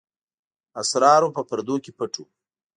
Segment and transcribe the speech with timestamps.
[0.81, 2.25] اسرارو په پردو کې پټ وو.